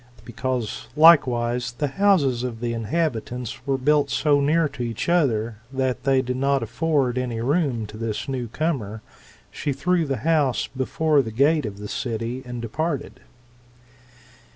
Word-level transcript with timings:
Because, 0.25 0.87
likewise, 0.95 1.73
the 1.73 1.89
houses 1.89 2.41
of 2.41 2.59
the 2.59 2.73
inhabitants 2.73 3.67
were 3.67 3.77
built 3.77 4.09
so 4.09 4.41
near 4.41 4.67
to 4.67 4.81
each 4.81 5.07
other, 5.07 5.57
that 5.71 6.05
they 6.05 6.23
did 6.23 6.37
not 6.37 6.63
afford 6.63 7.19
any 7.19 7.39
room 7.39 7.85
to 7.85 7.97
this 7.97 8.27
new 8.27 8.47
comer, 8.47 9.03
she 9.51 9.71
threw 9.73 10.05
the 10.07 10.17
house 10.25 10.65
before 10.65 11.21
the 11.21 11.29
gate 11.29 11.67
of 11.67 11.77
the 11.77 11.87
city, 11.87 12.41
and 12.47 12.63
departed. 12.63 13.19